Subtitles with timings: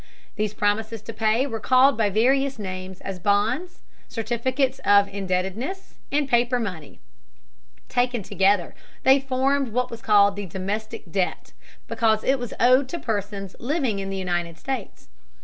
[0.35, 6.27] These promises to pay were called by various names as bonds, certificates of indebtedness, and
[6.27, 6.99] paper money.
[7.87, 11.53] Taken all together they formed what was called the Domestic Debt,
[11.87, 15.07] because it was owed to persons living in the United States.